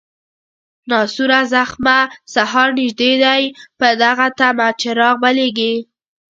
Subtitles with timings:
[0.89, 1.99] ناسوره زخمه،
[2.33, 3.43] سهار نژدې دی
[3.79, 5.73] په دغه طمه، چراغ بلیږي